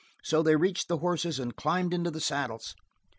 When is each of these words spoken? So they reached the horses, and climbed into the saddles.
So 0.23 0.41
they 0.41 0.55
reached 0.55 0.87
the 0.87 0.97
horses, 0.97 1.37
and 1.37 1.55
climbed 1.55 1.93
into 1.93 2.09
the 2.09 2.19
saddles. 2.21 2.73